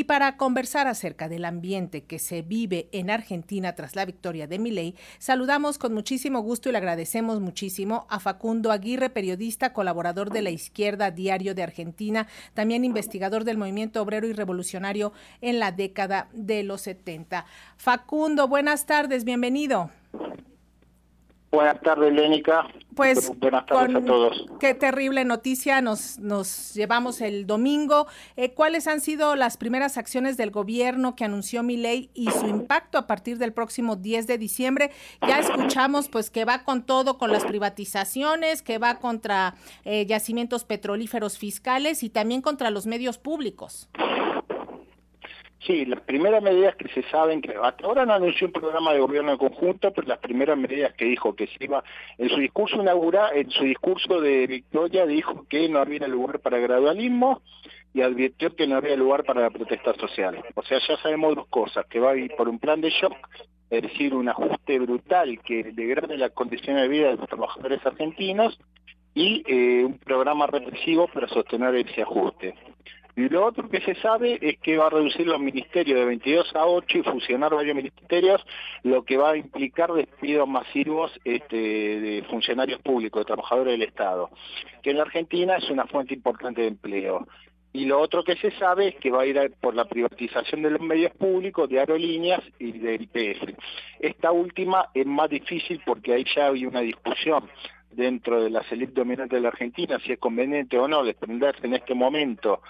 Y 0.00 0.04
para 0.04 0.38
conversar 0.38 0.86
acerca 0.86 1.28
del 1.28 1.44
ambiente 1.44 2.04
que 2.04 2.18
se 2.18 2.40
vive 2.40 2.88
en 2.90 3.10
Argentina 3.10 3.74
tras 3.74 3.96
la 3.96 4.06
victoria 4.06 4.46
de 4.46 4.58
Milei, 4.58 4.94
saludamos 5.18 5.76
con 5.76 5.92
muchísimo 5.92 6.40
gusto 6.40 6.70
y 6.70 6.72
le 6.72 6.78
agradecemos 6.78 7.38
muchísimo 7.38 8.06
a 8.08 8.18
Facundo 8.18 8.72
Aguirre, 8.72 9.10
periodista, 9.10 9.74
colaborador 9.74 10.30
de 10.30 10.40
la 10.40 10.48
Izquierda 10.48 11.10
Diario 11.10 11.54
de 11.54 11.64
Argentina, 11.64 12.28
también 12.54 12.86
investigador 12.86 13.44
del 13.44 13.58
movimiento 13.58 14.00
obrero 14.00 14.26
y 14.26 14.32
revolucionario 14.32 15.12
en 15.42 15.58
la 15.58 15.70
década 15.70 16.30
de 16.32 16.62
los 16.62 16.80
70. 16.80 17.44
Facundo, 17.76 18.48
buenas 18.48 18.86
tardes, 18.86 19.24
bienvenido. 19.24 19.90
Buenas 21.50 21.80
tardes, 21.80 22.12
Lénica. 22.12 22.68
Pues 22.94 23.32
buenas 23.38 23.66
tardes 23.66 23.96
a 23.96 24.04
todos. 24.04 24.46
Qué 24.60 24.74
terrible 24.74 25.24
noticia 25.24 25.80
nos, 25.80 26.18
nos 26.20 26.74
llevamos 26.74 27.20
el 27.20 27.46
domingo. 27.46 28.06
Eh, 28.36 28.52
¿Cuáles 28.52 28.86
han 28.86 29.00
sido 29.00 29.34
las 29.34 29.56
primeras 29.56 29.96
acciones 29.96 30.36
del 30.36 30.52
gobierno 30.52 31.16
que 31.16 31.24
anunció 31.24 31.64
mi 31.64 31.76
ley 31.76 32.10
y 32.14 32.30
su 32.30 32.46
impacto 32.46 32.98
a 32.98 33.08
partir 33.08 33.38
del 33.38 33.52
próximo 33.52 33.96
10 33.96 34.28
de 34.28 34.38
diciembre? 34.38 34.90
Ya 35.26 35.40
escuchamos 35.40 36.08
pues 36.08 36.30
que 36.30 36.44
va 36.44 36.62
con 36.62 36.84
todo, 36.84 37.18
con 37.18 37.32
las 37.32 37.44
privatizaciones, 37.44 38.62
que 38.62 38.78
va 38.78 39.00
contra 39.00 39.54
eh, 39.84 40.06
yacimientos 40.06 40.64
petrolíferos 40.64 41.36
fiscales 41.36 42.04
y 42.04 42.10
también 42.10 42.42
contra 42.42 42.70
los 42.70 42.86
medios 42.86 43.18
públicos. 43.18 43.88
Sí, 45.70 45.84
las 45.84 46.00
primeras 46.00 46.42
medidas 46.42 46.74
que 46.74 46.88
se 46.88 47.08
saben, 47.10 47.40
que 47.40 47.54
hasta 47.62 47.86
ahora 47.86 48.04
no 48.04 48.14
anunció 48.14 48.48
un 48.48 48.52
programa 48.52 48.92
de 48.92 48.98
gobierno 48.98 49.30
en 49.30 49.38
conjunto, 49.38 49.92
pero 49.92 50.08
las 50.08 50.18
primeras 50.18 50.58
medidas 50.58 50.92
que 50.94 51.04
dijo 51.04 51.36
que 51.36 51.46
se 51.46 51.64
iba, 51.64 51.84
en 52.18 52.28
su 52.28 52.38
discurso 52.40 52.82
inaugural, 52.82 53.36
en 53.36 53.48
su 53.52 53.62
discurso 53.62 54.20
de 54.20 54.48
victoria 54.48 55.06
dijo 55.06 55.46
que 55.48 55.68
no 55.68 55.78
había 55.78 56.08
lugar 56.08 56.40
para 56.40 56.58
gradualismo 56.58 57.42
y 57.94 58.02
advirtió 58.02 58.56
que 58.56 58.66
no 58.66 58.78
había 58.78 58.96
lugar 58.96 59.22
para 59.22 59.42
la 59.42 59.50
protesta 59.50 59.94
social. 59.94 60.42
O 60.56 60.62
sea, 60.64 60.80
ya 60.88 60.96
sabemos 60.96 61.36
dos 61.36 61.46
cosas, 61.46 61.86
que 61.86 62.00
va 62.00 62.10
a 62.10 62.16
ir 62.16 62.34
por 62.36 62.48
un 62.48 62.58
plan 62.58 62.80
de 62.80 62.90
shock, 62.90 63.14
es 63.70 63.82
decir, 63.82 64.12
un 64.12 64.28
ajuste 64.28 64.76
brutal 64.80 65.38
que 65.44 65.62
degrade 65.72 66.16
las 66.16 66.32
condiciones 66.32 66.82
de 66.82 66.88
vida 66.88 67.10
de 67.10 67.16
los 67.16 67.28
trabajadores 67.28 67.86
argentinos 67.86 68.58
y 69.14 69.44
eh, 69.46 69.84
un 69.84 69.98
programa 69.98 70.48
represivo 70.48 71.06
para 71.06 71.28
sostener 71.28 71.76
ese 71.76 72.02
ajuste. 72.02 72.56
Y 73.16 73.28
lo 73.28 73.44
otro 73.44 73.68
que 73.68 73.80
se 73.80 73.94
sabe 73.96 74.38
es 74.40 74.58
que 74.58 74.76
va 74.76 74.86
a 74.86 74.90
reducir 74.90 75.26
los 75.26 75.40
ministerios 75.40 75.98
de 75.98 76.04
22 76.04 76.54
a 76.54 76.66
8 76.66 76.98
y 76.98 77.02
fusionar 77.02 77.54
varios 77.54 77.76
ministerios, 77.76 78.44
lo 78.82 79.04
que 79.04 79.16
va 79.16 79.30
a 79.30 79.36
implicar 79.36 79.92
despidos 79.92 80.48
masivos 80.48 81.12
este, 81.24 81.56
de 81.56 82.24
funcionarios 82.30 82.80
públicos, 82.82 83.20
de 83.20 83.26
trabajadores 83.26 83.72
del 83.72 83.88
Estado, 83.88 84.30
que 84.82 84.90
en 84.90 84.98
la 84.98 85.02
Argentina 85.02 85.56
es 85.56 85.68
una 85.70 85.86
fuente 85.86 86.14
importante 86.14 86.62
de 86.62 86.68
empleo. 86.68 87.26
Y 87.72 87.84
lo 87.84 88.00
otro 88.00 88.24
que 88.24 88.34
se 88.36 88.50
sabe 88.52 88.88
es 88.88 88.96
que 88.96 89.12
va 89.12 89.22
a 89.22 89.26
ir 89.26 89.54
por 89.60 89.74
la 89.74 89.84
privatización 89.84 90.62
de 90.62 90.70
los 90.70 90.80
medios 90.80 91.12
públicos, 91.12 91.68
de 91.68 91.78
aerolíneas 91.78 92.42
y 92.58 92.72
del 92.72 93.02
IPF. 93.02 93.54
Esta 94.00 94.32
última 94.32 94.88
es 94.92 95.06
más 95.06 95.30
difícil 95.30 95.80
porque 95.86 96.14
ahí 96.14 96.24
ya 96.34 96.48
hay 96.48 96.66
una 96.66 96.80
discusión 96.80 97.48
dentro 97.92 98.42
de 98.42 98.50
la 98.50 98.64
élite 98.70 98.92
dominante 98.92 99.36
de 99.36 99.42
la 99.42 99.48
Argentina 99.48 99.98
si 100.04 100.12
es 100.12 100.18
conveniente 100.18 100.78
o 100.78 100.88
no 100.88 101.04
desprenderse 101.04 101.66
en 101.66 101.74
este 101.74 101.94
momento 101.94 102.60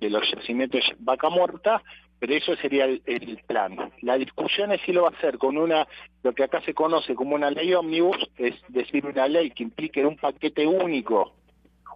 de 0.00 0.10
los 0.10 0.30
yacimientos 0.30 0.82
vaca 0.98 1.28
muerta, 1.28 1.82
pero 2.18 2.34
eso 2.34 2.56
sería 2.56 2.84
el, 2.84 3.40
plan. 3.46 3.92
La 4.02 4.18
discusión 4.18 4.72
es 4.72 4.80
si 4.82 4.92
lo 4.92 5.02
va 5.02 5.08
a 5.08 5.12
hacer 5.12 5.38
con 5.38 5.56
una, 5.56 5.86
lo 6.22 6.32
que 6.32 6.42
acá 6.42 6.60
se 6.62 6.74
conoce 6.74 7.14
como 7.14 7.34
una 7.34 7.50
ley 7.50 7.72
ómnibus, 7.74 8.28
es 8.36 8.54
decir, 8.68 9.06
una 9.06 9.28
ley 9.28 9.50
que 9.50 9.62
implique 9.62 10.04
un 10.04 10.16
paquete 10.16 10.66
único, 10.66 11.34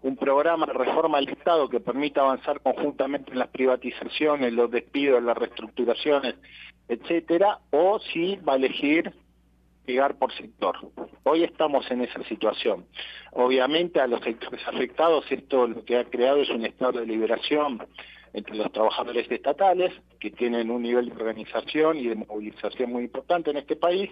un 0.03 0.17
programa 0.17 0.67
de 0.67 0.72
reforma 0.72 1.19
del 1.19 1.31
Estado 1.31 1.69
que 1.69 1.81
permita 1.81 2.20
avanzar 2.20 2.61
conjuntamente 2.61 3.33
en 3.33 3.39
las 3.39 3.48
privatizaciones, 3.48 4.53
los 4.53 4.70
despidos, 4.70 5.22
las 5.22 5.37
reestructuraciones, 5.37 6.37
etcétera, 6.89 7.59
o 7.70 7.98
si 8.00 8.37
va 8.37 8.55
a 8.55 8.56
elegir 8.56 9.12
pegar 9.84 10.19
por 10.19 10.33
sector. 10.34 10.77
Hoy 11.25 11.44
estamos 11.44 11.91
en 11.91 12.02
esa 12.02 12.22
situación. 12.25 12.87
Obviamente 13.32 14.00
a 14.00 14.06
los 14.06 14.20
sectores 14.22 14.60
afectados 14.66 15.25
esto 15.31 15.66
lo 15.66 15.84
que 15.84 15.97
ha 15.97 16.04
creado 16.04 16.43
es 16.43 16.50
un 16.50 16.65
estado 16.65 17.00
de 17.00 17.06
liberación 17.06 17.82
entre 18.32 18.56
los 18.56 18.72
trabajadores 18.72 19.31
estatales 19.31 19.93
que 20.19 20.31
tienen 20.31 20.70
un 20.70 20.82
nivel 20.82 21.06
de 21.06 21.12
organización 21.12 21.98
y 21.98 22.09
de 22.09 22.15
movilización 22.15 22.91
muy 22.91 23.04
importante 23.04 23.50
en 23.50 23.59
este 23.59 23.76
país 23.76 24.10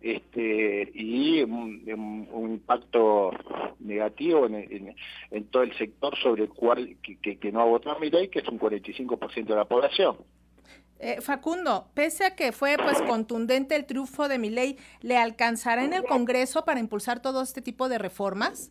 este, 0.00 0.90
y 0.94 1.42
un, 1.42 1.82
impacto 2.34 3.30
negativo 3.80 4.46
en, 4.46 4.94
todo 5.50 5.62
el 5.62 5.76
sector 5.78 6.16
sobre 6.18 6.44
el 6.44 6.50
cual 6.50 6.96
que, 7.02 7.38
que 7.38 7.52
no 7.52 7.62
ha 7.62 7.64
votado 7.64 7.98
mi 8.00 8.10
ley, 8.10 8.28
que 8.28 8.40
es 8.40 8.48
un 8.48 8.58
45% 8.58 9.46
de 9.46 9.54
la 9.54 9.64
población. 9.64 10.16
Eh, 11.00 11.20
Facundo, 11.20 11.88
pese 11.94 12.24
a 12.24 12.36
que 12.36 12.52
fue 12.52 12.76
pues 12.76 13.02
contundente 13.02 13.76
el 13.76 13.84
triunfo 13.84 14.28
de 14.28 14.38
mi 14.38 14.50
ley, 14.50 14.78
¿le 15.00 15.16
alcanzará 15.18 15.84
en 15.84 15.92
el 15.92 16.04
Congreso 16.04 16.64
para 16.64 16.80
impulsar 16.80 17.20
todo 17.20 17.42
este 17.42 17.60
tipo 17.62 17.88
de 17.88 17.98
reformas? 17.98 18.70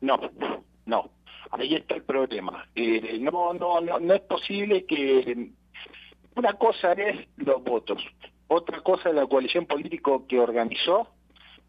No, 0.00 0.18
no. 0.86 1.10
Ahí 1.50 1.74
está 1.74 1.94
el 1.94 2.02
problema. 2.02 2.68
Eh, 2.74 3.18
no, 3.20 3.52
no, 3.54 3.80
no, 3.80 4.00
no 4.00 4.14
es 4.14 4.22
posible 4.22 4.84
que 4.84 5.52
una 6.34 6.54
cosa 6.54 6.92
es 6.92 7.28
los 7.36 7.62
votos, 7.62 8.02
otra 8.48 8.80
cosa 8.80 9.08
es 9.08 9.14
la 9.14 9.26
coalición 9.26 9.66
política 9.66 10.10
que 10.28 10.38
organizó 10.38 11.08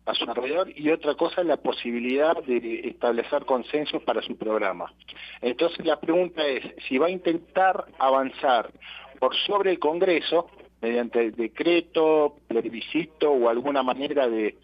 a 0.05 0.13
su 0.13 0.23
alrededor 0.23 0.69
y 0.73 0.89
otra 0.89 1.15
cosa 1.15 1.41
es 1.41 1.47
la 1.47 1.57
posibilidad 1.57 2.35
de 2.43 2.87
establecer 2.87 3.45
consensos 3.45 4.01
para 4.03 4.21
su 4.21 4.37
programa. 4.37 4.93
Entonces 5.41 5.85
la 5.85 5.99
pregunta 5.99 6.45
es 6.45 6.63
si 6.87 6.97
va 6.97 7.07
a 7.07 7.11
intentar 7.11 7.85
avanzar 7.99 8.71
por 9.19 9.35
sobre 9.35 9.71
el 9.71 9.79
Congreso, 9.79 10.47
mediante 10.81 11.31
decreto, 11.31 12.35
plebiscito 12.47 13.31
o 13.31 13.49
alguna 13.49 13.83
manera 13.83 14.27
de, 14.27 14.55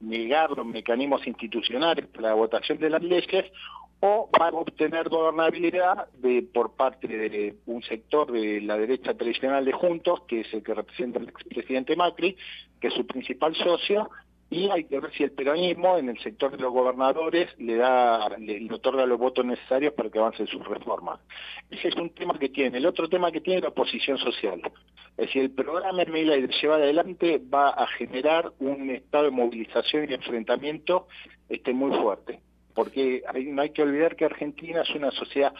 negar 0.00 0.50
los 0.50 0.64
mecanismos 0.64 1.26
institucionales 1.26 2.06
para 2.06 2.28
la 2.28 2.34
votación 2.34 2.78
de 2.78 2.90
las 2.90 3.02
leyes, 3.02 3.44
o 4.02 4.30
va 4.40 4.48
a 4.48 4.52
obtener 4.52 5.10
gobernabilidad 5.10 6.08
de, 6.14 6.42
por 6.42 6.72
parte 6.72 7.06
de 7.06 7.56
un 7.66 7.82
sector 7.82 8.32
de 8.32 8.62
la 8.62 8.78
derecha 8.78 9.12
tradicional 9.12 9.64
de 9.64 9.72
Juntos, 9.72 10.22
que 10.26 10.40
es 10.40 10.54
el 10.54 10.62
que 10.62 10.72
representa 10.72 11.18
al 11.18 11.28
expresidente 11.28 11.96
Macri, 11.96 12.34
que 12.80 12.88
es 12.88 12.94
su 12.94 13.06
principal 13.06 13.54
socio, 13.56 14.08
y 14.50 14.68
hay 14.68 14.84
que 14.84 14.98
ver 14.98 15.12
si 15.12 15.22
el 15.22 15.30
peronismo 15.30 15.96
en 15.96 16.08
el 16.08 16.18
sector 16.18 16.50
de 16.50 16.58
los 16.62 16.72
gobernadores 16.72 17.48
le 17.58 17.76
da 17.76 18.28
le, 18.36 18.68
otorga 18.72 19.06
los 19.06 19.18
votos 19.18 19.44
necesarios 19.44 19.94
para 19.94 20.10
que 20.10 20.18
avance 20.18 20.44
sus 20.46 20.66
reformas. 20.66 21.20
Ese 21.70 21.88
es 21.88 21.96
un 21.96 22.10
tema 22.10 22.36
que 22.36 22.48
tiene. 22.48 22.78
El 22.78 22.86
otro 22.86 23.08
tema 23.08 23.30
que 23.30 23.40
tiene 23.40 23.58
es 23.58 23.62
la 23.62 23.68
oposición 23.68 24.18
social. 24.18 24.60
Es 25.16 25.26
decir, 25.26 25.42
el 25.42 25.50
programa 25.52 26.04
Mila 26.04 26.34
de 26.34 26.48
llevar 26.48 26.82
adelante 26.82 27.40
va 27.52 27.70
a 27.70 27.86
generar 27.86 28.52
un 28.58 28.90
estado 28.90 29.24
de 29.24 29.30
movilización 29.30 30.10
y 30.10 30.14
enfrentamiento 30.14 31.06
este, 31.48 31.72
muy 31.72 31.96
fuerte 31.96 32.40
porque 32.74 33.22
no 33.46 33.62
hay 33.62 33.70
que 33.70 33.82
olvidar 33.82 34.16
que 34.16 34.24
Argentina 34.24 34.82
es 34.82 34.90
una 34.94 35.10
sociedad 35.10 35.52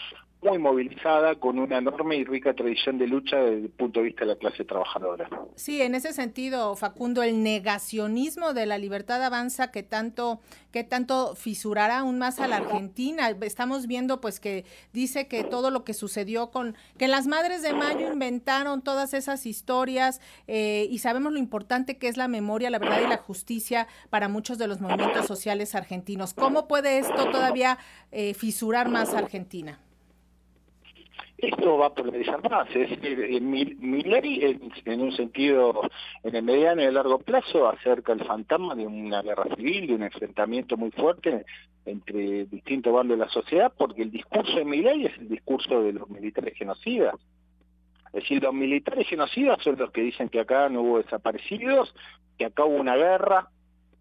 muy 0.43 0.59
movilizada, 0.59 1.35
con 1.35 1.59
una 1.59 1.79
enorme 1.79 2.17
y 2.17 2.25
rica 2.25 2.55
tradición 2.55 2.97
de 2.97 3.07
lucha 3.07 3.37
desde 3.37 3.67
el 3.67 3.69
punto 3.69 4.01
de 4.01 4.07
vista 4.07 4.23
de 4.23 4.29
la 4.29 4.37
clase 4.37 4.65
trabajadora. 4.65 5.29
Sí, 5.55 5.83
en 5.83 5.95
ese 5.95 6.15
sentido, 6.15 6.75
Facundo, 6.77 7.23
el 7.23 7.43
negacionismo 7.43 8.55
de 8.55 8.65
la 8.65 8.79
libertad 8.79 9.23
avanza 9.23 9.71
que 9.71 9.83
tanto, 9.83 10.41
que 10.73 10.83
tanto 10.83 11.35
fisurará 11.35 11.99
aún 11.99 12.19
más 12.19 12.41
a 12.41 12.49
la 12.49 12.57
Argentina. 12.57 13.29
Estamos 13.43 13.87
viendo 13.87 14.23
pues 14.23 14.41
que 14.41 14.65
dice 14.95 15.29
que 15.29 15.45
todo 15.45 15.71
lo 15.71 15.85
que 15.85 15.93
sucedió 15.93 16.51
con, 16.51 16.75
que 16.97 17.07
las 17.07 17.27
madres 17.27 17.61
de 17.63 17.75
mayo 17.75 18.11
inventaron 18.11 18.81
todas 18.81 19.13
esas 19.13 19.45
historias 19.45 20.23
eh, 20.47 20.87
y 20.91 21.01
sabemos 21.01 21.33
lo 21.33 21.39
importante 21.39 21.99
que 21.99 22.09
es 22.09 22.17
la 22.17 22.29
memoria, 22.29 22.71
la 22.71 22.79
verdad 22.79 23.03
y 23.05 23.09
la 23.09 23.19
justicia 23.19 23.89
para 24.09 24.29
muchos 24.29 24.57
de 24.57 24.69
los 24.69 24.81
movimientos 24.81 25.27
sociales 25.27 25.75
argentinos. 25.75 26.33
¿Cómo 26.33 26.67
puede 26.67 26.99
esto 26.99 27.31
todavía 27.31 27.79
eh, 28.11 28.33
fisurar 28.33 28.89
más 28.89 29.13
a 29.13 29.19
Argentina? 29.19 29.79
Esto 31.43 31.79
va 31.79 31.87
a 31.87 31.95
polarizar 31.95 32.49
más. 32.49 32.69
Es 32.75 32.91
decir, 32.91 33.41
mi, 33.41 34.03
ley, 34.03 34.61
en, 34.85 35.01
un 35.01 35.13
sentido, 35.13 35.81
en 36.23 36.35
el 36.35 36.43
mediano 36.43 36.83
y 36.83 36.87
el 36.87 36.95
largo 36.95 37.19
plazo, 37.19 37.69
acerca 37.69 38.13
el 38.13 38.25
fantasma 38.25 38.75
de 38.75 38.87
una 38.87 39.23
guerra 39.23 39.45
civil, 39.57 39.87
de 39.87 39.95
un 39.95 40.03
enfrentamiento 40.03 40.77
muy 40.77 40.91
fuerte 40.91 41.45
entre 41.87 42.45
distintos 42.47 42.93
bandos 42.93 43.19
de 43.19 43.25
la 43.25 43.31
sociedad, 43.31 43.73
porque 43.77 44.03
el 44.03 44.11
discurso 44.11 44.57
de 44.57 44.65
mi 44.65 44.79
ley 44.83 45.07
es 45.07 45.19
el 45.19 45.29
discurso 45.29 45.83
de 45.83 45.93
los 45.95 46.09
militares 46.09 46.55
genocidas. 46.57 47.15
Es 48.13 48.23
decir, 48.23 48.43
los 48.43 48.55
militares 48.55 49.07
genocidas 49.09 49.63
son 49.63 49.77
los 49.79 49.91
que 49.93 50.03
dicen 50.03 50.29
que 50.29 50.41
acá 50.41 50.69
no 50.69 50.83
hubo 50.83 50.99
desaparecidos, 50.99 51.95
que 52.37 52.47
acá 52.47 52.65
hubo 52.65 52.77
una 52.77 52.97
guerra 52.97 53.49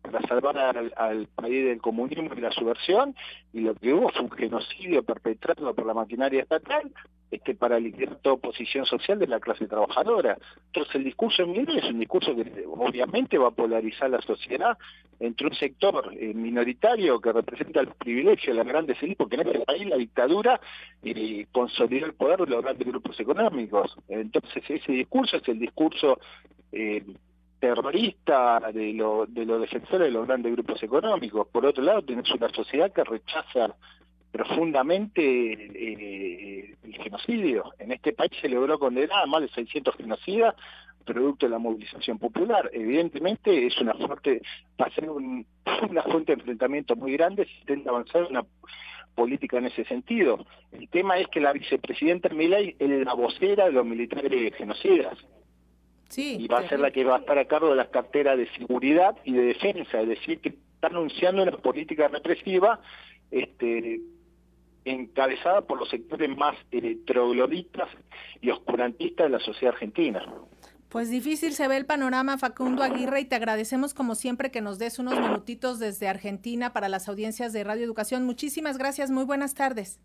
para 0.02 0.22
salvar 0.28 0.58
al, 0.58 0.94
al 0.96 1.28
país 1.28 1.66
del 1.66 1.82
comunismo 1.82 2.34
y 2.36 2.42
la 2.42 2.52
subversión, 2.52 3.16
y 3.54 3.62
lo 3.62 3.76
que 3.76 3.94
hubo 3.94 4.10
fue 4.10 4.22
un 4.22 4.32
genocidio 4.32 5.04
perpetrado 5.04 5.74
por 5.76 5.86
la 5.86 5.94
maquinaria 5.94 6.42
estatal, 6.42 6.92
este, 7.32 7.54
para 7.54 7.80
liquidar 7.80 8.16
toda 8.22 8.36
oposición 8.36 8.86
social 8.86 9.20
de 9.20 9.28
la 9.28 9.40
clase 9.40 9.68
trabajadora. 9.68 10.38
Entonces 10.68 10.96
el 10.96 11.04
discurso 11.04 11.46
Milei 11.46 11.78
es 11.78 11.86
un 11.86 12.00
discurso 12.00 12.36
que 12.36 12.66
obviamente 12.68 13.38
va 13.38 13.50
a 13.50 13.52
polarizar 13.52 14.10
la 14.10 14.22
sociedad 14.22 14.78
entre 15.20 15.48
un 15.48 15.54
sector 15.54 16.12
eh, 16.14 16.34
minoritario 16.34 17.20
que 17.20 17.32
representa 17.32 17.84
los 17.84 17.96
privilegios 17.96 18.56
de 18.56 18.64
las 18.64 18.68
grandes 18.68 18.98
élites, 19.04 19.18
porque 19.18 19.36
en 19.36 19.48
este 19.48 19.60
país 19.60 19.88
la 19.88 19.98
dictadura 19.98 20.60
eh, 21.04 21.46
consolidó 21.52 22.06
el 22.08 22.14
poder 22.14 22.40
de 22.40 22.48
los 22.48 22.64
grandes 22.64 22.88
grupos 22.88 23.20
económicos. 23.20 23.96
Entonces 24.08 24.64
ese 24.68 24.92
discurso 24.92 25.38
es 25.38 25.48
el 25.50 25.60
discurso 25.60 26.20
eh, 26.72 27.04
terrorista 27.60 28.60
de, 28.74 28.94
de 29.28 29.46
los 29.46 29.62
defensores 29.62 30.08
de 30.08 30.12
los 30.12 30.26
grandes 30.26 30.52
grupos 30.54 30.82
económicos. 30.82 31.48
Por 31.48 31.66
otro 31.66 31.84
lado, 31.84 32.02
tenés 32.02 32.32
una 32.32 32.50
sociedad 32.50 32.92
que 32.92 33.04
rechaza 33.04 33.76
profundamente 34.32 35.22
eh, 35.24 36.76
el 36.84 36.94
genocidio. 36.98 37.74
En 37.80 37.92
este 37.92 38.14
país 38.14 38.32
se 38.42 38.50
logró 38.50 38.78
condenar 38.80 39.24
a 39.24 39.26
más 39.26 39.42
de 39.42 39.50
600 39.50 39.96
genocidas 39.96 40.56
producto 41.06 41.46
de 41.48 41.52
la 41.52 41.60
movilización 41.60 42.20
popular. 42.20 42.70
Evidentemente 42.72 43.66
es 43.66 43.80
una 43.82 43.94
fuerte, 43.96 44.42
va 44.80 44.86
a 44.86 44.92
ser 44.92 45.10
una 45.10 46.04
fuente 46.04 46.34
de 46.36 46.40
enfrentamiento 46.40 46.96
muy 46.96 47.14
grande 47.14 47.46
si 47.46 47.60
intenta 47.62 47.90
avanzar 47.90 48.24
una 48.30 48.46
política 49.16 49.58
en 49.58 49.66
ese 49.66 49.86
sentido. 49.86 50.46
El 50.72 50.88
tema 50.90 51.18
es 51.18 51.28
que 51.28 51.42
la 51.42 51.52
vicepresidenta 51.52 52.30
Milay 52.30 52.76
es 52.78 53.06
la 53.06 53.14
vocera 53.14 53.66
de 53.66 53.72
los 53.72 53.86
militares 53.86 54.56
genocidas. 54.56 55.18
Sí, 56.10 56.38
y 56.40 56.48
va 56.48 56.60
a 56.60 56.70
ser 56.70 56.80
la 56.80 56.92
que 56.92 57.04
va 57.04 57.18
a 57.18 57.20
estar 57.20 57.38
a 57.38 57.46
cargo 57.46 57.70
de 57.70 57.76
las 57.76 57.90
carteras 57.90 58.38
de 58.38 58.50
seguridad 58.54 59.16
y 59.26 59.34
de 59.34 59.44
defensa, 59.44 60.02
es 60.02 60.08
decir, 60.08 60.40
que 60.40 60.50
está 60.50 60.88
anunciando 60.88 61.44
una 61.44 61.52
política 61.52 62.08
represiva 62.08 62.80
este, 63.30 64.00
encabezada 64.86 65.62
por 65.62 65.80
los 65.80 65.90
sectores 65.90 66.36
más 66.38 66.56
trogloditas 67.06 67.90
y 68.42 68.50
oscurantistas 68.50 69.28
de 69.28 69.38
la 69.38 69.40
sociedad 69.40 69.74
argentina. 69.74 70.24
Pues 70.90 71.12
difícil 71.12 71.54
se 71.54 71.68
ve 71.68 71.78
el 71.78 71.86
panorama, 71.86 72.40
Facundo 72.40 72.82
Aguirre, 72.82 73.22
y 73.22 73.26
te 73.26 73.36
agradecemos 73.36 73.94
como 73.94 74.16
siempre 74.16 74.50
que 74.50 74.60
nos 74.60 74.80
des 74.80 74.98
unos 74.98 75.20
minutitos 75.20 75.78
desde 75.78 76.08
Argentina 76.08 76.74
para 76.74 76.90
las 76.90 77.08
audiencias 77.08 77.54
de 77.54 77.64
Radio 77.64 77.86
Educación. 77.86 78.26
Muchísimas 78.26 78.80
gracias, 78.80 79.12
muy 79.12 79.24
buenas 79.24 79.54
tardes. 79.54 80.00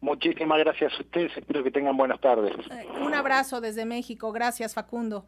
Muchísimas 0.00 0.58
gracias 0.58 0.92
a 0.94 1.02
ustedes, 1.02 1.36
espero 1.36 1.62
que 1.62 1.70
tengan 1.70 1.96
buenas 1.96 2.20
tardes. 2.20 2.52
Eh, 2.70 2.86
un 3.02 3.14
abrazo 3.14 3.60
desde 3.60 3.84
México, 3.84 4.32
gracias 4.32 4.74
Facundo. 4.74 5.26